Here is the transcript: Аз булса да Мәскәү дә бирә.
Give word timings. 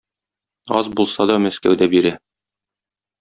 Аз 0.79 0.87
булса 0.99 1.27
да 1.31 1.35
Мәскәү 1.43 1.77
дә 1.83 1.89
бирә. 1.93 2.15